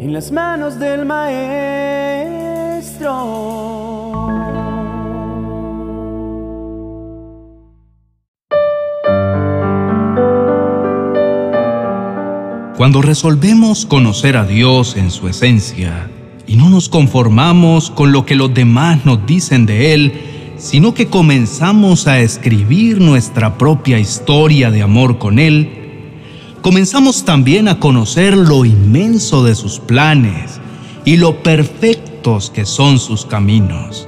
en 0.00 0.14
las 0.14 0.32
manos 0.32 0.78
del 0.78 1.04
Maestro. 1.04 1.50
Cuando 12.78 13.02
resolvemos 13.02 13.84
conocer 13.84 14.38
a 14.38 14.46
Dios 14.46 14.96
en 14.96 15.10
su 15.10 15.28
esencia 15.28 16.08
y 16.46 16.56
no 16.56 16.70
nos 16.70 16.88
conformamos 16.88 17.90
con 17.90 18.10
lo 18.10 18.24
que 18.24 18.36
los 18.36 18.54
demás 18.54 19.04
nos 19.04 19.26
dicen 19.26 19.66
de 19.66 19.92
Él, 19.92 20.54
sino 20.56 20.94
que 20.94 21.08
comenzamos 21.08 22.06
a 22.06 22.20
escribir 22.20 23.02
nuestra 23.02 23.58
propia 23.58 23.98
historia 23.98 24.70
de 24.70 24.80
amor 24.80 25.18
con 25.18 25.38
Él, 25.38 25.79
comenzamos 26.62 27.24
también 27.24 27.68
a 27.68 27.78
conocer 27.78 28.36
lo 28.36 28.64
inmenso 28.64 29.44
de 29.44 29.54
sus 29.54 29.78
planes 29.78 30.60
y 31.04 31.16
lo 31.16 31.42
perfectos 31.42 32.50
que 32.50 32.66
son 32.66 32.98
sus 32.98 33.24
caminos. 33.24 34.06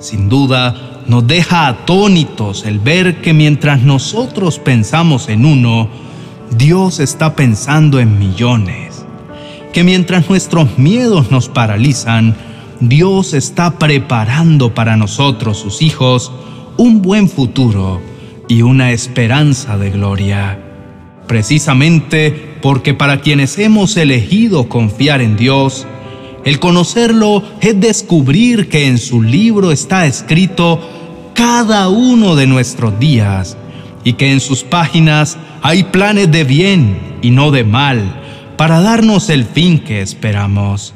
Sin 0.00 0.28
duda, 0.28 1.02
nos 1.06 1.26
deja 1.26 1.68
atónitos 1.68 2.64
el 2.64 2.78
ver 2.80 3.20
que 3.20 3.32
mientras 3.32 3.82
nosotros 3.82 4.58
pensamos 4.58 5.28
en 5.28 5.44
uno, 5.44 5.88
Dios 6.56 7.00
está 7.00 7.36
pensando 7.36 8.00
en 8.00 8.18
millones. 8.18 9.04
Que 9.72 9.84
mientras 9.84 10.28
nuestros 10.28 10.78
miedos 10.78 11.30
nos 11.30 11.48
paralizan, 11.48 12.36
Dios 12.80 13.34
está 13.34 13.78
preparando 13.78 14.74
para 14.74 14.96
nosotros, 14.96 15.58
sus 15.58 15.82
hijos, 15.82 16.32
un 16.76 17.02
buen 17.02 17.28
futuro 17.28 18.00
y 18.48 18.62
una 18.62 18.92
esperanza 18.92 19.76
de 19.76 19.90
gloria 19.90 20.67
precisamente 21.28 22.56
porque 22.60 22.94
para 22.94 23.20
quienes 23.20 23.58
hemos 23.58 23.96
elegido 23.96 24.68
confiar 24.68 25.20
en 25.20 25.36
Dios, 25.36 25.86
el 26.44 26.58
conocerlo 26.58 27.44
es 27.60 27.78
descubrir 27.78 28.68
que 28.68 28.86
en 28.86 28.98
su 28.98 29.22
libro 29.22 29.70
está 29.70 30.06
escrito 30.06 30.80
cada 31.34 31.88
uno 31.88 32.34
de 32.34 32.48
nuestros 32.48 32.98
días 32.98 33.56
y 34.02 34.14
que 34.14 34.32
en 34.32 34.40
sus 34.40 34.64
páginas 34.64 35.38
hay 35.62 35.84
planes 35.84 36.32
de 36.32 36.44
bien 36.44 36.98
y 37.22 37.30
no 37.30 37.50
de 37.50 37.62
mal 37.62 38.22
para 38.56 38.80
darnos 38.80 39.28
el 39.30 39.44
fin 39.44 39.78
que 39.78 40.00
esperamos. 40.00 40.94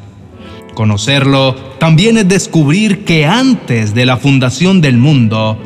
Conocerlo 0.75 1.55
también 1.78 2.16
es 2.16 2.27
descubrir 2.27 3.05
que 3.05 3.27
antes 3.27 3.94
de 3.94 4.06
la 4.06 4.16
fundación 4.16 4.80
del 4.80 4.97
mundo, 4.97 5.58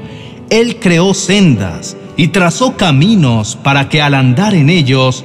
Él 0.51 0.77
creó 0.81 1.15
sendas 1.15 1.97
y 2.17 2.29
trazó 2.29 2.77
caminos 2.77 3.57
para 3.57 3.89
que 3.89 4.01
al 4.01 4.15
andar 4.15 4.55
en 4.55 4.71
ellos 4.71 5.25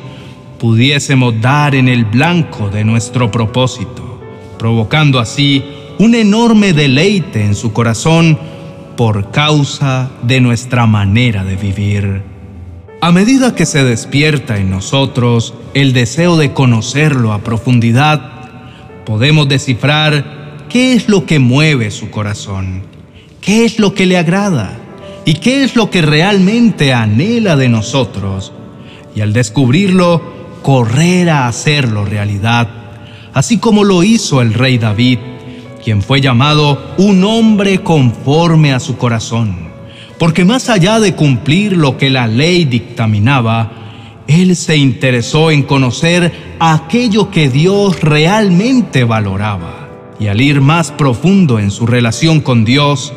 pudiésemos 0.60 1.40
dar 1.42 1.74
en 1.74 1.88
el 1.88 2.06
blanco 2.06 2.70
de 2.70 2.84
nuestro 2.84 3.32
propósito, 3.32 4.20
provocando 4.60 5.20
así 5.20 5.64
un 5.98 6.16
enorme 6.16 6.74
deleite 6.74 7.44
en 7.44 7.56
su 7.56 7.74
corazón 7.74 8.38
por 8.98 9.32
causa 9.32 10.12
de 10.22 10.42
nuestra 10.42 10.86
manera 10.86 11.44
de 11.44 11.56
vivir. 11.56 12.22
A 13.00 13.12
medida 13.12 13.56
que 13.56 13.66
se 13.66 13.84
despierta 13.84 14.58
en 14.58 14.70
nosotros 14.70 15.56
el 15.74 15.94
deseo 15.94 16.38
de 16.38 16.54
conocerlo 16.54 17.34
a 17.34 17.40
profundidad, 17.40 18.22
podemos 19.06 19.48
descifrar 19.48 20.66
qué 20.70 20.94
es 20.94 21.10
lo 21.10 21.26
que 21.26 21.40
mueve 21.40 21.90
su 21.90 22.12
corazón, 22.12 22.84
qué 23.40 23.66
es 23.66 23.80
lo 23.80 23.96
que 23.96 24.06
le 24.06 24.18
agrada 24.18 24.81
y 25.26 25.36
qué 25.36 25.64
es 25.64 25.76
lo 25.76 25.90
que 25.90 26.02
realmente 26.02 26.94
anhela 26.94 27.56
de 27.56 27.70
nosotros, 27.70 28.54
y 29.16 29.22
al 29.22 29.34
descubrirlo, 29.34 30.22
correr 30.62 31.30
a 31.30 31.48
hacerlo 31.48 32.06
realidad, 32.06 32.68
así 33.34 33.58
como 33.58 33.84
lo 33.84 34.04
hizo 34.04 34.42
el 34.42 34.54
rey 34.54 34.78
David, 34.78 35.20
quien 35.84 36.02
fue 36.02 36.22
llamado 36.22 36.94
un 36.98 37.24
hombre 37.24 37.82
conforme 37.82 38.74
a 38.74 38.80
su 38.80 38.98
corazón, 38.98 39.56
porque 40.18 40.46
más 40.46 40.70
allá 40.70 41.00
de 41.00 41.16
cumplir 41.16 41.76
lo 41.76 41.98
que 41.98 42.10
la 42.10 42.28
ley 42.28 42.66
dictaminaba, 42.66 43.72
él 44.28 44.56
se 44.56 44.78
interesó 44.78 45.52
en 45.52 45.64
conocer 45.64 46.56
aquello 46.60 47.32
que 47.32 47.50
Dios 47.50 48.02
realmente 48.02 49.04
valoraba, 49.04 49.90
y 50.20 50.28
al 50.28 50.40
ir 50.40 50.62
más 50.62 50.92
profundo 50.92 51.58
en 51.58 51.72
su 51.72 51.88
relación 51.88 52.40
con 52.42 52.64
Dios, 52.64 53.14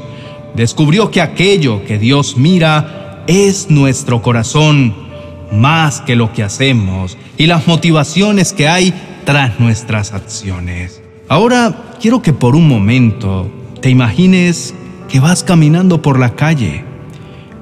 descubrió 0.55 1.11
que 1.11 1.21
aquello 1.21 1.85
que 1.85 1.99
Dios 1.99 2.37
mira 2.37 3.25
es 3.27 3.71
nuestro 3.71 4.23
corazón 4.23 4.95
más 5.53 6.01
que 6.01 6.17
lo 6.17 6.33
que 6.33 6.43
hacemos 6.43 7.17
y 7.37 7.47
las 7.47 7.67
motivaciones 7.67 8.53
que 8.53 8.69
hay 8.69 8.95
tras 9.25 9.61
nuestras 9.61 10.13
acciones. 10.13 11.03
Ahora 11.29 11.95
quiero 12.01 12.23
que 12.23 12.33
por 12.33 12.57
un 12.57 12.69
momento 12.69 13.51
te 13.81 13.91
imagines 13.91 14.75
que 15.09 15.21
vas 15.21 15.43
caminando 15.43 16.03
por 16.03 16.19
la 16.19 16.35
calle 16.35 16.85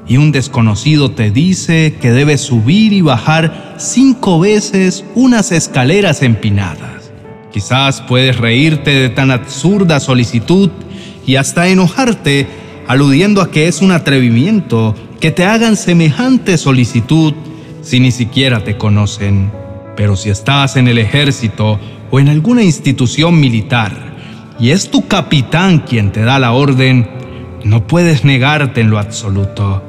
y 0.07 0.17
un 0.17 0.33
desconocido 0.33 1.13
te 1.13 1.31
dice 1.31 1.97
que 2.01 2.13
debes 2.13 2.41
subir 2.41 2.93
y 2.93 3.03
bajar 3.03 3.75
cinco 3.79 4.41
veces 4.41 5.05
unas 5.15 5.53
escaleras 5.53 6.23
empinadas. 6.23 7.13
Quizás 7.53 8.01
puedes 8.01 8.39
reírte 8.39 8.91
de 8.91 9.11
tan 9.11 9.31
absurda 9.31 10.01
solicitud 10.01 10.71
y 11.27 11.37
hasta 11.37 11.69
enojarte 11.69 12.47
aludiendo 12.93 13.41
a 13.41 13.51
que 13.51 13.69
es 13.69 13.81
un 13.81 13.91
atrevimiento 13.91 14.95
que 15.19 15.31
te 15.31 15.47
hagan 15.47 15.77
semejante 15.77 16.59
solicitud 16.59 17.33
si 17.81 18.01
ni 18.01 18.11
siquiera 18.13 18.65
te 18.65 18.77
conocen. 18.77 19.51
Pero 19.97 20.15
si 20.15 20.29
estás 20.29 20.77
en 20.77 20.89
el 20.89 20.99
ejército 20.99 21.81
o 22.11 22.21
en 22.21 22.29
alguna 22.29 22.63
institución 22.63 23.41
militar 23.41 24.15
y 24.61 24.73
es 24.73 24.91
tu 24.91 25.09
capitán 25.09 25.79
quien 25.79 26.13
te 26.13 26.21
da 26.21 26.39
la 26.39 26.53
orden, 26.53 27.09
no 27.65 27.87
puedes 27.87 28.27
negarte 28.27 28.83
en 28.83 28.91
lo 28.91 28.99
absoluto. 28.99 29.83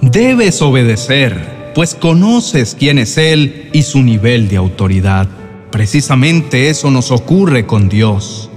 Debes 0.00 0.60
obedecer, 0.62 1.70
pues 1.76 1.94
conoces 1.94 2.74
quién 2.76 2.98
es 2.98 3.18
Él 3.18 3.70
y 3.72 3.82
su 3.82 4.02
nivel 4.02 4.48
de 4.48 4.56
autoridad. 4.56 5.28
Precisamente 5.70 6.70
eso 6.70 6.90
nos 6.90 7.12
ocurre 7.12 7.66
con 7.66 7.88
Dios. 7.88 8.50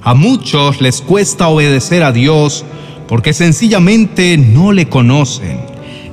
A 0.00 0.14
muchos 0.14 0.80
les 0.80 1.02
cuesta 1.02 1.48
obedecer 1.48 2.02
a 2.02 2.12
Dios 2.12 2.64
porque 3.08 3.32
sencillamente 3.32 4.36
no 4.36 4.72
le 4.72 4.88
conocen 4.88 5.58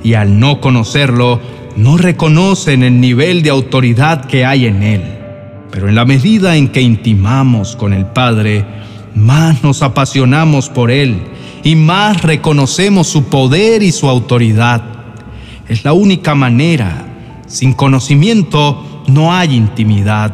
y 0.02 0.14
al 0.14 0.38
no 0.38 0.60
conocerlo, 0.60 1.40
no 1.76 1.96
reconocen 1.96 2.82
el 2.82 3.00
nivel 3.00 3.42
de 3.42 3.50
autoridad 3.50 4.26
que 4.26 4.44
hay 4.44 4.66
en 4.66 4.82
Él. 4.82 5.02
Pero 5.70 5.88
en 5.88 5.96
la 5.96 6.04
medida 6.04 6.56
en 6.56 6.68
que 6.68 6.80
intimamos 6.80 7.74
con 7.74 7.92
el 7.92 8.06
Padre, 8.06 8.64
más 9.14 9.64
nos 9.64 9.82
apasionamos 9.82 10.68
por 10.68 10.90
Él 10.90 11.16
y 11.64 11.74
más 11.74 12.22
reconocemos 12.22 13.08
su 13.08 13.24
poder 13.24 13.82
y 13.82 13.90
su 13.90 14.08
autoridad. 14.08 14.82
Es 15.68 15.84
la 15.84 15.94
única 15.94 16.34
manera. 16.34 17.10
Sin 17.46 17.72
conocimiento 17.72 19.04
no 19.08 19.32
hay 19.32 19.54
intimidad, 19.54 20.32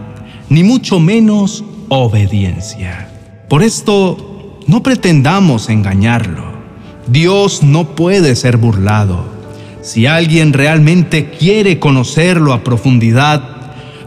ni 0.48 0.62
mucho 0.62 1.00
menos 1.00 1.64
obediencia. 1.88 3.08
Por 3.48 3.62
esto, 3.62 4.58
no 4.66 4.82
pretendamos 4.82 5.68
engañarlo. 5.68 6.49
Dios 7.06 7.62
no 7.62 7.94
puede 7.94 8.36
ser 8.36 8.56
burlado. 8.56 9.24
Si 9.82 10.06
alguien 10.06 10.52
realmente 10.52 11.30
quiere 11.30 11.78
conocerlo 11.78 12.52
a 12.52 12.62
profundidad, 12.62 13.42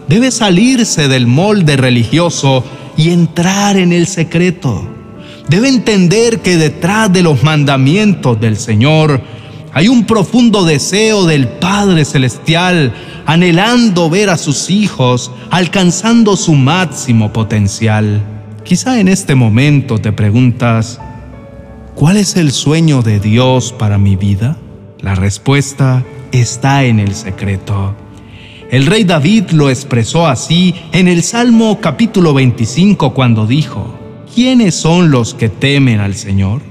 debe 0.08 0.32
salirse 0.32 1.08
del 1.08 1.28
molde 1.28 1.78
religioso 1.78 2.64
y 2.96 3.10
entrar 3.10 3.78
en 3.78 3.92
el 3.92 4.08
secreto. 4.08 4.88
Debe 5.50 5.68
entender 5.68 6.42
que 6.42 6.58
detrás 6.58 7.12
de 7.12 7.24
los 7.24 7.44
mandamientos 7.44 8.40
del 8.40 8.58
Señor 8.58 9.22
hay 9.74 9.88
un 9.88 10.06
profundo 10.06 10.64
deseo 10.64 11.26
del 11.26 11.48
Padre 11.48 12.06
Celestial 12.06 12.94
anhelando 13.26 14.10
ver 14.10 14.30
a 14.30 14.38
sus 14.38 14.70
hijos 14.70 15.32
alcanzando 15.50 16.38
su 16.38 16.54
máximo 16.54 17.34
potencial. 17.34 18.22
Quizá 18.64 19.00
en 19.00 19.08
este 19.08 19.36
momento 19.36 19.98
te 19.98 20.12
preguntas, 20.12 21.00
¿Cuál 21.96 22.18
es 22.18 22.36
el 22.38 22.52
sueño 22.52 23.04
de 23.04 23.20
Dios 23.20 23.72
para 23.72 24.00
mi 24.00 24.16
vida? 24.16 24.58
La 25.00 25.14
respuesta 25.14 26.04
está 26.32 26.86
en 26.86 27.00
el 27.00 27.14
secreto. 27.14 27.96
El 28.72 28.88
rey 28.88 29.04
David 29.04 29.52
lo 29.52 29.70
expresó 29.70 30.26
así 30.26 30.74
en 30.92 31.08
el 31.08 31.22
Salmo 31.22 31.80
capítulo 31.80 32.34
25 32.34 33.14
cuando 33.14 33.46
dijo, 33.46 33.96
¿quiénes 34.34 34.74
son 34.74 35.12
los 35.12 35.36
que 35.36 35.50
temen 35.50 36.00
al 36.00 36.16
Señor? 36.16 36.62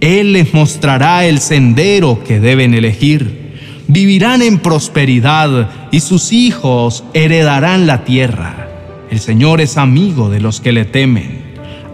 Él 0.00 0.32
les 0.32 0.52
mostrará 0.52 1.24
el 1.24 1.38
sendero 1.38 2.24
que 2.24 2.40
deben 2.40 2.74
elegir. 2.74 3.54
Vivirán 3.86 4.42
en 4.42 4.58
prosperidad 4.58 5.70
y 5.92 6.00
sus 6.00 6.32
hijos 6.32 7.04
heredarán 7.14 7.86
la 7.86 8.04
tierra. 8.04 8.68
El 9.08 9.20
Señor 9.20 9.60
es 9.60 9.76
amigo 9.76 10.30
de 10.30 10.40
los 10.40 10.60
que 10.60 10.72
le 10.72 10.84
temen. 10.84 11.46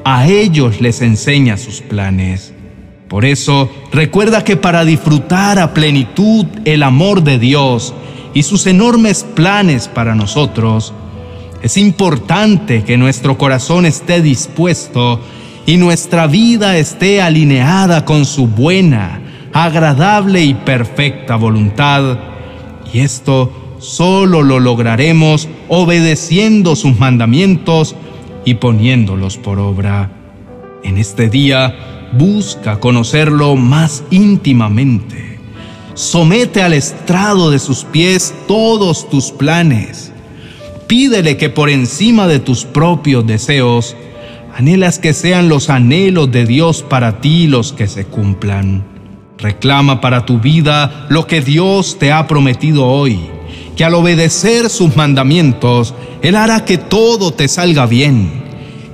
A 0.06 0.26
ellos 0.26 0.80
les 0.80 1.02
enseña 1.02 1.58
sus 1.58 1.82
planes. 1.82 2.53
Por 3.08 3.24
eso, 3.24 3.70
recuerda 3.92 4.44
que 4.44 4.56
para 4.56 4.84
disfrutar 4.84 5.58
a 5.58 5.74
plenitud 5.74 6.46
el 6.64 6.82
amor 6.82 7.22
de 7.22 7.38
Dios 7.38 7.94
y 8.32 8.42
sus 8.42 8.66
enormes 8.66 9.24
planes 9.24 9.88
para 9.88 10.14
nosotros, 10.14 10.92
Es 11.64 11.78
importante 11.78 12.84
que 12.84 12.98
nuestro 12.98 13.38
corazón 13.38 13.86
esté 13.86 14.20
dispuesto 14.20 15.18
y 15.64 15.78
nuestra 15.78 16.26
vida 16.26 16.76
esté 16.76 17.22
alineada 17.22 18.04
con 18.04 18.26
su 18.26 18.46
buena, 18.46 19.22
agradable 19.54 20.44
y 20.44 20.52
perfecta 20.52 21.36
voluntad. 21.36 22.18
Y 22.92 22.98
esto 22.98 23.78
solo 23.78 24.42
lo 24.42 24.60
lograremos 24.60 25.48
obedeciendo 25.68 26.76
sus 26.76 26.98
mandamientos 26.98 27.96
y 28.44 28.56
poniéndolos 28.56 29.38
por 29.38 29.58
obra. 29.58 30.10
En 30.82 30.98
este 30.98 31.30
día, 31.30 31.74
busca 32.18 32.80
conocerlo 32.80 33.56
más 33.56 34.04
íntimamente. 34.10 35.38
Somete 35.94 36.62
al 36.62 36.72
estrado 36.72 37.50
de 37.50 37.58
sus 37.58 37.84
pies 37.84 38.34
todos 38.48 39.08
tus 39.08 39.30
planes. 39.30 40.12
Pídele 40.86 41.36
que 41.36 41.50
por 41.50 41.70
encima 41.70 42.26
de 42.26 42.40
tus 42.40 42.64
propios 42.64 43.26
deseos, 43.26 43.96
anhelas 44.56 44.98
que 44.98 45.12
sean 45.12 45.48
los 45.48 45.70
anhelos 45.70 46.30
de 46.30 46.46
Dios 46.46 46.82
para 46.82 47.20
ti 47.20 47.46
los 47.46 47.72
que 47.72 47.86
se 47.86 48.04
cumplan. 48.04 48.84
Reclama 49.38 50.00
para 50.00 50.26
tu 50.26 50.38
vida 50.38 51.06
lo 51.08 51.26
que 51.26 51.40
Dios 51.40 51.98
te 51.98 52.12
ha 52.12 52.26
prometido 52.26 52.86
hoy, 52.86 53.18
que 53.76 53.84
al 53.84 53.94
obedecer 53.94 54.70
sus 54.70 54.96
mandamientos, 54.96 55.94
Él 56.22 56.36
hará 56.36 56.64
que 56.64 56.78
todo 56.78 57.32
te 57.32 57.48
salga 57.48 57.86
bien 57.86 58.43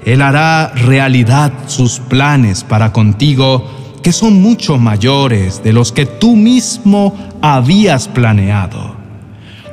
él 0.04 0.22
hará 0.22 0.68
realidad 0.74 1.52
sus 1.66 2.00
planes 2.00 2.64
para 2.64 2.92
contigo, 2.92 3.64
que 4.02 4.12
son 4.12 4.40
mucho 4.40 4.78
mayores 4.78 5.62
de 5.62 5.72
los 5.72 5.92
que 5.92 6.06
tú 6.06 6.36
mismo 6.36 7.14
habías 7.42 8.08
planeado. 8.08 8.96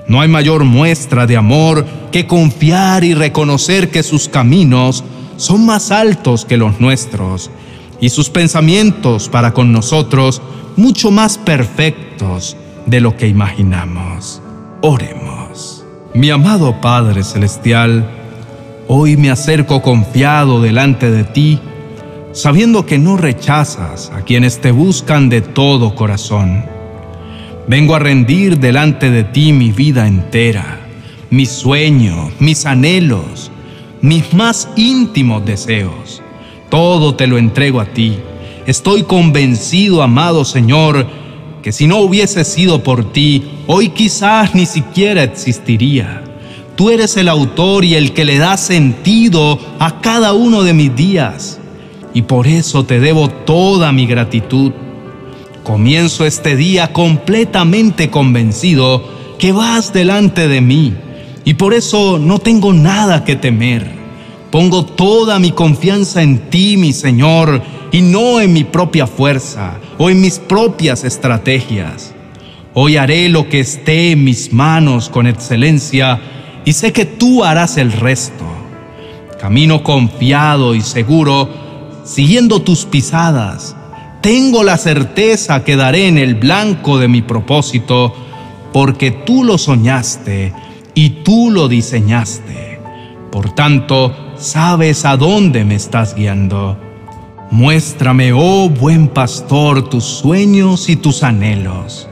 No 0.08 0.22
hay 0.22 0.28
mayor 0.28 0.64
muestra 0.64 1.28
de 1.28 1.38
amor 1.38 1.86
que 2.12 2.28
confiar 2.28 3.04
y 3.04 3.14
reconocer 3.14 3.90
que 3.90 4.04
sus 4.04 4.30
caminos 4.30 5.04
son 5.38 5.66
más 5.66 5.92
altos 5.92 6.46
que 6.46 6.58
los 6.58 6.80
nuestros 6.80 7.52
y 8.00 8.10
sus 8.10 8.30
pensamientos 8.30 9.30
para 9.30 9.54
con 9.54 9.72
nosotros 9.72 10.42
mucho 10.76 11.12
más 11.12 11.38
perfectos 11.38 12.56
de 12.86 13.02
lo 13.02 13.18
que 13.18 13.28
imaginamos. 13.28 14.42
Oremos. 14.82 15.84
Mi 16.14 16.30
amado 16.30 16.80
Padre 16.82 17.24
Celestial, 17.24 18.17
Hoy 18.90 19.18
me 19.18 19.30
acerco 19.30 19.82
confiado 19.82 20.62
delante 20.62 21.12
de 21.12 21.26
ti, 21.26 21.60
sabiendo 22.32 22.86
que 22.86 22.98
no 22.98 23.18
rechazas 23.18 24.10
a 24.16 24.22
quienes 24.22 24.62
te 24.62 24.72
buscan 24.72 25.28
de 25.28 25.42
todo 25.42 25.94
corazón. 25.94 26.64
Vengo 27.68 27.96
a 27.96 28.00
rendir 28.00 28.60
delante 28.60 29.12
de 29.12 29.26
ti 29.26 29.52
mi 29.52 29.74
vida 29.74 30.08
entera, 30.08 30.88
mis 31.30 31.50
sueños, 31.50 32.32
mis 32.40 32.66
anhelos, 32.66 33.52
mis 34.00 34.34
más 34.34 34.70
íntimos 34.78 35.46
deseos. 35.46 36.22
Todo 36.70 37.16
te 37.16 37.28
lo 37.28 37.38
entrego 37.38 37.82
a 37.82 37.88
ti. 37.88 38.18
Estoy 38.68 39.04
convencido, 39.04 40.02
amado 40.02 40.46
Señor, 40.46 41.06
que 41.62 41.74
si 41.74 41.88
no 41.88 41.98
hubiese 41.98 42.46
sido 42.46 42.84
por 42.84 43.12
ti, 43.12 43.44
hoy 43.68 43.90
quizás 43.90 44.56
ni 44.56 44.66
siquiera 44.66 45.24
existiría. 45.24 46.24
Tú 46.78 46.92
eres 46.92 47.18
el 47.18 47.28
autor 47.28 47.86
y 47.86 47.96
el 47.96 48.14
que 48.14 48.24
le 48.24 48.38
da 48.38 48.56
sentido 48.56 49.58
a 49.80 50.00
cada 50.00 50.34
uno 50.34 50.62
de 50.62 50.74
mis 50.74 50.96
días. 50.96 51.60
Y 52.14 52.22
por 52.22 52.46
eso 52.46 52.86
te 52.86 53.00
debo 53.00 53.30
toda 53.30 53.92
mi 53.92 54.06
gratitud. 54.06 54.72
Comienzo 55.64 56.24
este 56.24 56.56
día 56.56 56.94
completamente 56.94 58.12
convencido 58.12 59.04
que 59.40 59.54
vas 59.54 59.92
delante 59.92 60.48
de 60.48 60.62
mí. 60.62 60.94
Y 61.46 61.56
por 61.56 61.74
eso 61.74 62.20
no 62.20 62.38
tengo 62.38 62.72
nada 62.74 63.26
que 63.26 63.36
temer. 63.36 63.92
Pongo 64.52 64.86
toda 64.86 65.40
mi 65.40 65.54
confianza 65.54 66.22
en 66.22 66.52
ti, 66.52 66.78
mi 66.78 66.94
Señor, 66.94 67.60
y 67.92 68.02
no 68.02 68.40
en 68.40 68.54
mi 68.54 68.64
propia 68.64 69.08
fuerza 69.08 69.80
o 69.98 70.12
en 70.12 70.22
mis 70.22 70.38
propias 70.38 71.04
estrategias. 71.04 72.14
Hoy 72.76 72.98
haré 72.98 73.30
lo 73.30 73.50
que 73.50 73.62
esté 73.62 74.12
en 74.12 74.24
mis 74.24 74.54
manos 74.54 75.10
con 75.10 75.26
excelencia 75.26 76.22
y 76.68 76.74
sé 76.74 76.92
que 76.92 77.06
tú 77.06 77.46
harás 77.46 77.78
el 77.78 77.94
resto. 77.94 78.44
Camino 79.40 79.84
confiado 79.84 80.76
y 80.76 80.82
seguro, 80.82 81.48
siguiendo 82.04 82.62
tus 82.62 82.84
pisadas. 82.84 83.74
Tengo 84.20 84.66
la 84.66 84.78
certeza 84.78 85.64
que 85.64 85.78
daré 85.78 86.10
en 86.10 86.18
el 86.18 86.36
blanco 86.36 86.98
de 86.98 87.08
mi 87.08 87.22
propósito, 87.22 88.14
porque 88.74 89.12
tú 89.12 89.46
lo 89.46 89.58
soñaste 89.58 90.54
y 90.94 91.24
tú 91.24 91.52
lo 91.52 91.70
diseñaste. 91.70 92.82
Por 93.32 93.56
tanto, 93.56 94.14
sabes 94.38 95.06
a 95.06 95.16
dónde 95.16 95.64
me 95.64 95.76
estás 95.76 96.16
guiando. 96.16 96.78
Muéstrame, 97.50 98.34
oh 98.34 98.68
buen 98.68 99.08
pastor, 99.08 99.90
tus 99.90 100.04
sueños 100.04 100.90
y 100.90 100.98
tus 100.98 101.24
anhelos 101.24 102.07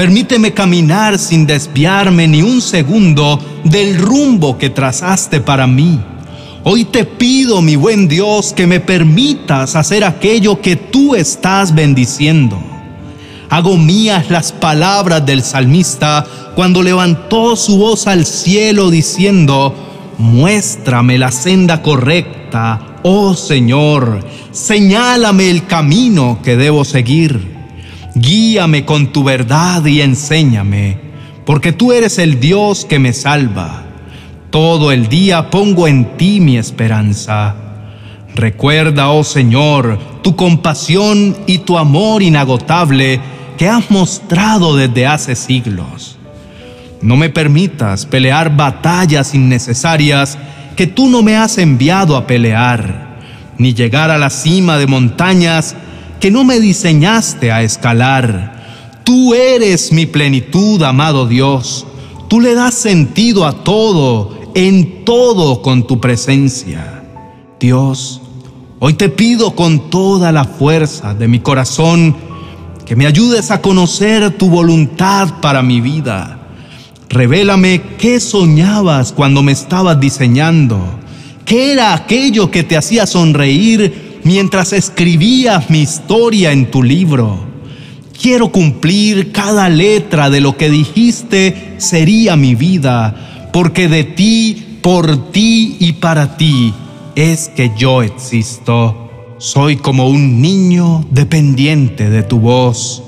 Permíteme 0.00 0.54
caminar 0.54 1.18
sin 1.18 1.46
desviarme 1.46 2.26
ni 2.26 2.40
un 2.40 2.62
segundo 2.62 3.38
del 3.64 3.98
rumbo 3.98 4.56
que 4.56 4.70
trazaste 4.70 5.42
para 5.42 5.66
mí. 5.66 6.00
Hoy 6.64 6.86
te 6.86 7.04
pido, 7.04 7.60
mi 7.60 7.76
buen 7.76 8.08
Dios, 8.08 8.54
que 8.54 8.66
me 8.66 8.80
permitas 8.80 9.76
hacer 9.76 10.04
aquello 10.04 10.62
que 10.62 10.76
tú 10.76 11.14
estás 11.14 11.74
bendiciendo. 11.74 12.58
Hago 13.50 13.76
mías 13.76 14.30
las 14.30 14.52
palabras 14.52 15.26
del 15.26 15.42
salmista 15.42 16.24
cuando 16.54 16.82
levantó 16.82 17.54
su 17.54 17.76
voz 17.76 18.06
al 18.06 18.24
cielo 18.24 18.88
diciendo, 18.88 19.74
muéstrame 20.16 21.18
la 21.18 21.30
senda 21.30 21.82
correcta, 21.82 22.96
oh 23.02 23.34
Señor, 23.34 24.26
señálame 24.50 25.50
el 25.50 25.66
camino 25.66 26.38
que 26.42 26.56
debo 26.56 26.86
seguir. 26.86 27.49
Guíame 28.20 28.84
con 28.84 29.12
tu 29.12 29.24
verdad 29.24 29.82
y 29.86 30.02
enséñame, 30.02 30.98
porque 31.46 31.72
tú 31.72 31.90
eres 31.92 32.18
el 32.18 32.38
Dios 32.38 32.84
que 32.84 32.98
me 32.98 33.14
salva. 33.14 33.84
Todo 34.50 34.92
el 34.92 35.08
día 35.08 35.48
pongo 35.48 35.88
en 35.88 36.18
ti 36.18 36.38
mi 36.38 36.58
esperanza. 36.58 37.54
Recuerda, 38.34 39.08
oh 39.08 39.24
Señor, 39.24 39.98
tu 40.22 40.36
compasión 40.36 41.34
y 41.46 41.58
tu 41.58 41.78
amor 41.78 42.22
inagotable 42.22 43.20
que 43.56 43.68
has 43.68 43.90
mostrado 43.90 44.76
desde 44.76 45.06
hace 45.06 45.34
siglos. 45.34 46.18
No 47.00 47.16
me 47.16 47.30
permitas 47.30 48.04
pelear 48.04 48.54
batallas 48.54 49.34
innecesarias 49.34 50.36
que 50.76 50.86
tú 50.86 51.08
no 51.08 51.22
me 51.22 51.38
has 51.38 51.56
enviado 51.56 52.18
a 52.18 52.26
pelear, 52.26 53.18
ni 53.56 53.72
llegar 53.72 54.10
a 54.10 54.18
la 54.18 54.28
cima 54.28 54.76
de 54.76 54.86
montañas 54.86 55.74
que 56.20 56.30
no 56.30 56.44
me 56.44 56.60
diseñaste 56.60 57.50
a 57.50 57.62
escalar. 57.62 59.00
Tú 59.04 59.34
eres 59.34 59.90
mi 59.90 60.04
plenitud, 60.04 60.82
amado 60.82 61.26
Dios. 61.26 61.86
Tú 62.28 62.40
le 62.40 62.54
das 62.54 62.74
sentido 62.74 63.46
a 63.46 63.64
todo, 63.64 64.38
en 64.54 65.04
todo 65.04 65.62
con 65.62 65.86
tu 65.86 65.98
presencia. 65.98 67.02
Dios, 67.58 68.20
hoy 68.78 68.94
te 68.94 69.08
pido 69.08 69.56
con 69.56 69.90
toda 69.90 70.30
la 70.30 70.44
fuerza 70.44 71.14
de 71.14 71.26
mi 71.26 71.40
corazón 71.40 72.14
que 72.84 72.96
me 72.96 73.06
ayudes 73.06 73.50
a 73.50 73.62
conocer 73.62 74.36
tu 74.36 74.50
voluntad 74.50 75.40
para 75.40 75.62
mi 75.62 75.80
vida. 75.80 76.38
Revélame 77.08 77.82
qué 77.98 78.20
soñabas 78.20 79.12
cuando 79.12 79.42
me 79.42 79.52
estabas 79.52 79.98
diseñando. 79.98 80.78
¿Qué 81.44 81.72
era 81.72 81.94
aquello 81.94 82.50
que 82.50 82.62
te 82.62 82.76
hacía 82.76 83.06
sonreír 83.06 84.09
mientras 84.24 84.72
escribías 84.72 85.70
mi 85.70 85.80
historia 85.82 86.52
en 86.52 86.70
tu 86.70 86.82
libro. 86.82 87.38
Quiero 88.20 88.52
cumplir 88.52 89.32
cada 89.32 89.68
letra 89.68 90.28
de 90.28 90.40
lo 90.40 90.56
que 90.56 90.68
dijiste 90.68 91.74
sería 91.78 92.36
mi 92.36 92.54
vida, 92.54 93.48
porque 93.52 93.88
de 93.88 94.04
ti, 94.04 94.78
por 94.82 95.32
ti 95.32 95.76
y 95.80 95.94
para 95.94 96.36
ti 96.36 96.74
es 97.16 97.48
que 97.48 97.72
yo 97.76 98.02
existo. 98.02 99.08
Soy 99.38 99.76
como 99.76 100.08
un 100.08 100.42
niño 100.42 101.06
dependiente 101.10 102.10
de 102.10 102.22
tu 102.22 102.40
voz, 102.40 103.02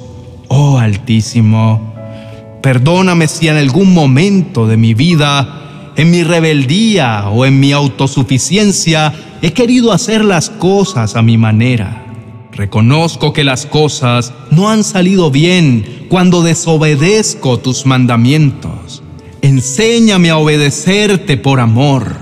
oh 0.49 0.79
Altísimo. 0.79 1.93
Perdóname 2.63 3.29
si 3.29 3.49
en 3.49 3.57
algún 3.57 3.93
momento 3.93 4.67
de 4.67 4.77
mi 4.77 4.95
vida 4.95 5.63
en 5.97 6.11
mi 6.11 6.23
rebeldía 6.23 7.29
o 7.29 7.45
en 7.45 7.61
mi 7.61 7.73
autosuficiencia 7.73 9.13
he 9.43 9.53
querido 9.53 9.93
hacer 9.93 10.25
las 10.25 10.51
cosas 10.51 11.17
a 11.17 11.23
mi 11.23 11.37
manera. 11.37 12.07
Reconozco 12.53 13.33
que 13.33 13.45
las 13.45 13.67
cosas 13.67 14.33
no 14.51 14.69
han 14.69 14.85
salido 14.85 15.31
bien 15.31 16.07
cuando 16.09 16.43
desobedezco 16.43 17.59
tus 17.59 17.87
mandamientos. 17.87 19.03
Enséñame 19.41 20.31
a 20.31 20.37
obedecerte 20.37 21.37
por 21.37 21.61
amor, 21.61 22.15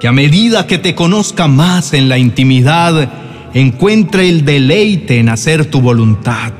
que 0.00 0.08
a 0.08 0.12
medida 0.12 0.66
que 0.66 0.78
te 0.78 0.94
conozca 0.94 1.48
más 1.48 1.92
en 1.92 2.08
la 2.08 2.18
intimidad, 2.18 3.10
encuentre 3.52 4.28
el 4.28 4.44
deleite 4.44 5.18
en 5.18 5.28
hacer 5.28 5.66
tu 5.66 5.80
voluntad. 5.80 6.52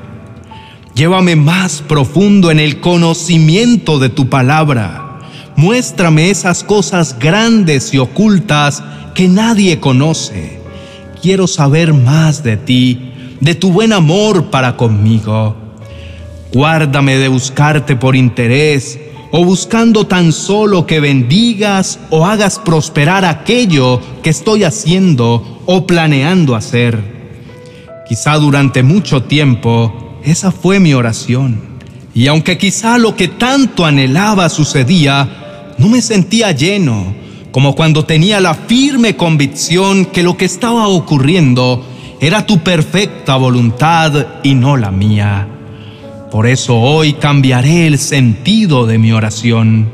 Llévame 0.94 1.36
más 1.36 1.80
profundo 1.80 2.50
en 2.50 2.58
el 2.58 2.80
conocimiento 2.80 4.00
de 4.00 4.08
tu 4.08 4.28
palabra 4.28 5.07
muéstrame 5.58 6.30
esas 6.30 6.62
cosas 6.62 7.18
grandes 7.18 7.92
y 7.92 7.98
ocultas 7.98 8.80
que 9.12 9.26
nadie 9.26 9.80
conoce. 9.80 10.60
Quiero 11.20 11.48
saber 11.48 11.92
más 11.92 12.44
de 12.44 12.56
ti, 12.56 13.10
de 13.40 13.56
tu 13.56 13.72
buen 13.72 13.92
amor 13.92 14.50
para 14.50 14.76
conmigo. 14.76 15.56
Guárdame 16.52 17.16
de 17.16 17.26
buscarte 17.26 17.96
por 17.96 18.14
interés 18.14 19.00
o 19.32 19.44
buscando 19.44 20.06
tan 20.06 20.30
solo 20.30 20.86
que 20.86 21.00
bendigas 21.00 21.98
o 22.10 22.24
hagas 22.24 22.60
prosperar 22.60 23.24
aquello 23.24 24.00
que 24.22 24.30
estoy 24.30 24.62
haciendo 24.62 25.60
o 25.66 25.88
planeando 25.88 26.54
hacer. 26.54 27.02
Quizá 28.08 28.36
durante 28.36 28.84
mucho 28.84 29.24
tiempo 29.24 30.20
esa 30.22 30.52
fue 30.52 30.78
mi 30.78 30.94
oración. 30.94 31.60
Y 32.14 32.28
aunque 32.28 32.58
quizá 32.58 32.96
lo 32.96 33.16
que 33.16 33.26
tanto 33.26 33.84
anhelaba 33.84 34.48
sucedía, 34.48 35.46
no 35.78 35.88
me 35.88 36.02
sentía 36.02 36.52
lleno, 36.52 37.14
como 37.52 37.74
cuando 37.74 38.04
tenía 38.04 38.40
la 38.40 38.54
firme 38.54 39.16
convicción 39.16 40.04
que 40.04 40.22
lo 40.22 40.36
que 40.36 40.44
estaba 40.44 40.88
ocurriendo 40.88 41.84
era 42.20 42.46
tu 42.46 42.58
perfecta 42.58 43.36
voluntad 43.36 44.26
y 44.42 44.54
no 44.54 44.76
la 44.76 44.90
mía. 44.90 45.48
Por 46.30 46.46
eso 46.46 46.76
hoy 46.76 47.14
cambiaré 47.14 47.86
el 47.86 47.98
sentido 47.98 48.86
de 48.86 48.98
mi 48.98 49.12
oración. 49.12 49.88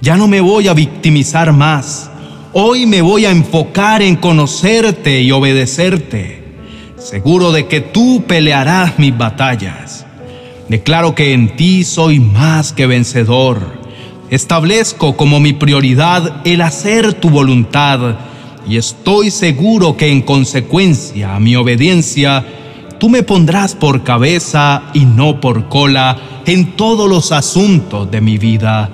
Ya 0.00 0.16
no 0.16 0.28
me 0.28 0.40
voy 0.40 0.68
a 0.68 0.74
victimizar 0.74 1.52
más. 1.52 2.10
Hoy 2.52 2.86
me 2.86 3.02
voy 3.02 3.24
a 3.24 3.30
enfocar 3.30 4.02
en 4.02 4.16
conocerte 4.16 5.20
y 5.22 5.32
obedecerte, 5.32 6.44
seguro 6.96 7.50
de 7.50 7.66
que 7.66 7.80
tú 7.80 8.24
pelearás 8.26 8.98
mis 8.98 9.16
batallas. 9.16 10.06
Declaro 10.68 11.14
que 11.14 11.32
en 11.32 11.56
ti 11.56 11.82
soy 11.84 12.20
más 12.20 12.72
que 12.72 12.86
vencedor. 12.86 13.81
Establezco 14.32 15.14
como 15.14 15.40
mi 15.40 15.52
prioridad 15.52 16.40
el 16.46 16.62
hacer 16.62 17.12
tu 17.12 17.28
voluntad 17.28 18.16
y 18.66 18.78
estoy 18.78 19.30
seguro 19.30 19.98
que 19.98 20.10
en 20.10 20.22
consecuencia 20.22 21.36
a 21.36 21.38
mi 21.38 21.54
obediencia, 21.54 22.42
tú 22.98 23.10
me 23.10 23.24
pondrás 23.24 23.74
por 23.74 24.04
cabeza 24.04 24.84
y 24.94 25.04
no 25.04 25.38
por 25.38 25.68
cola 25.68 26.16
en 26.46 26.72
todos 26.76 27.10
los 27.10 27.30
asuntos 27.30 28.10
de 28.10 28.22
mi 28.22 28.38
vida. 28.38 28.88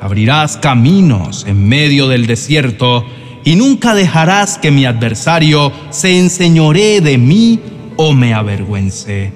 Abrirás 0.00 0.56
caminos 0.56 1.44
en 1.46 1.68
medio 1.68 2.08
del 2.08 2.26
desierto 2.26 3.04
y 3.44 3.54
nunca 3.54 3.94
dejarás 3.94 4.58
que 4.58 4.72
mi 4.72 4.86
adversario 4.86 5.70
se 5.90 6.18
enseñoree 6.18 7.00
de 7.00 7.16
mí 7.16 7.60
o 7.94 8.12
me 8.12 8.34
avergüence. 8.34 9.32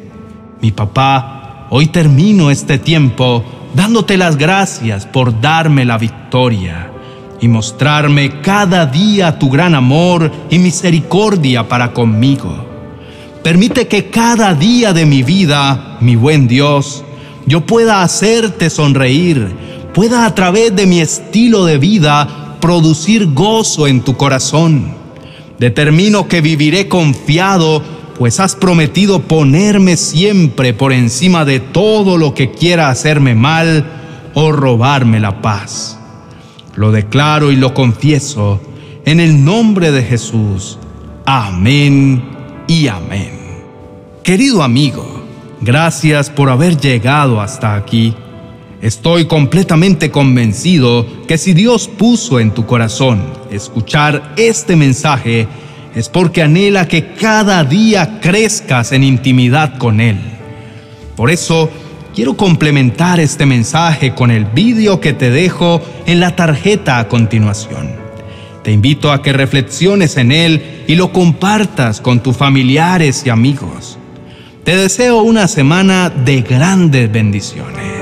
Mi 0.60 0.72
papá, 0.72 1.68
hoy 1.70 1.86
termino 1.86 2.50
este 2.50 2.78
tiempo 2.78 3.61
dándote 3.74 4.16
las 4.16 4.36
gracias 4.36 5.06
por 5.06 5.40
darme 5.40 5.84
la 5.84 5.98
victoria 5.98 6.90
y 7.40 7.48
mostrarme 7.48 8.40
cada 8.40 8.86
día 8.86 9.38
tu 9.38 9.50
gran 9.50 9.74
amor 9.74 10.30
y 10.50 10.58
misericordia 10.58 11.68
para 11.68 11.92
conmigo. 11.92 12.72
Permite 13.42 13.88
que 13.88 14.10
cada 14.10 14.54
día 14.54 14.92
de 14.92 15.04
mi 15.04 15.22
vida, 15.22 15.96
mi 16.00 16.14
buen 16.14 16.46
Dios, 16.46 17.04
yo 17.46 17.66
pueda 17.66 18.02
hacerte 18.02 18.70
sonreír, 18.70 19.48
pueda 19.92 20.24
a 20.24 20.34
través 20.34 20.74
de 20.76 20.86
mi 20.86 21.00
estilo 21.00 21.64
de 21.64 21.78
vida 21.78 22.58
producir 22.60 23.32
gozo 23.32 23.88
en 23.88 24.02
tu 24.02 24.16
corazón. 24.16 24.94
Determino 25.58 26.28
que 26.28 26.40
viviré 26.40 26.88
confiado, 26.88 27.82
pues 28.22 28.38
has 28.38 28.54
prometido 28.54 29.22
ponerme 29.22 29.96
siempre 29.96 30.72
por 30.74 30.92
encima 30.92 31.44
de 31.44 31.58
todo 31.58 32.16
lo 32.18 32.34
que 32.34 32.52
quiera 32.52 32.88
hacerme 32.88 33.34
mal 33.34 33.84
o 34.34 34.52
robarme 34.52 35.18
la 35.18 35.42
paz. 35.42 35.98
Lo 36.76 36.92
declaro 36.92 37.50
y 37.50 37.56
lo 37.56 37.74
confieso 37.74 38.60
en 39.04 39.18
el 39.18 39.44
nombre 39.44 39.90
de 39.90 40.04
Jesús. 40.04 40.78
Amén 41.26 42.22
y 42.68 42.86
amén. 42.86 43.40
Querido 44.22 44.62
amigo, 44.62 45.24
gracias 45.60 46.30
por 46.30 46.48
haber 46.48 46.76
llegado 46.76 47.40
hasta 47.40 47.74
aquí. 47.74 48.14
Estoy 48.80 49.24
completamente 49.24 50.12
convencido 50.12 51.04
que 51.26 51.38
si 51.38 51.54
Dios 51.54 51.88
puso 51.88 52.38
en 52.38 52.52
tu 52.52 52.66
corazón 52.66 53.20
escuchar 53.50 54.32
este 54.36 54.76
mensaje, 54.76 55.48
es 55.94 56.08
porque 56.08 56.42
anhela 56.42 56.88
que 56.88 57.14
cada 57.14 57.64
día 57.64 58.20
crezcas 58.20 58.92
en 58.92 59.04
intimidad 59.04 59.78
con 59.78 60.00
Él. 60.00 60.18
Por 61.16 61.30
eso, 61.30 61.70
quiero 62.14 62.36
complementar 62.36 63.20
este 63.20 63.46
mensaje 63.46 64.14
con 64.14 64.30
el 64.30 64.44
vídeo 64.44 65.00
que 65.00 65.12
te 65.12 65.30
dejo 65.30 65.82
en 66.06 66.20
la 66.20 66.36
tarjeta 66.36 66.98
a 66.98 67.08
continuación. 67.08 68.02
Te 68.62 68.70
invito 68.70 69.10
a 69.10 69.22
que 69.22 69.32
reflexiones 69.32 70.16
en 70.16 70.30
él 70.30 70.84
y 70.86 70.94
lo 70.94 71.12
compartas 71.12 72.00
con 72.00 72.22
tus 72.22 72.36
familiares 72.36 73.22
y 73.26 73.30
amigos. 73.30 73.98
Te 74.64 74.76
deseo 74.76 75.22
una 75.22 75.48
semana 75.48 76.10
de 76.10 76.42
grandes 76.42 77.10
bendiciones. 77.10 78.01